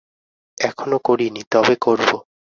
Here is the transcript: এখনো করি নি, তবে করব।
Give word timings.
এখনো 0.57 0.97
করি 1.07 1.27
নি, 1.29 1.41
তবে 1.51 1.75
করব। 1.81 2.09